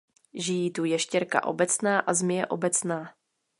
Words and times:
Žijí 0.33 0.71
tu 0.71 0.85
ještěrka 0.85 1.43
obecná 1.43 1.99
a 1.99 2.13
zmije 2.13 2.47
obecná. 2.47 3.13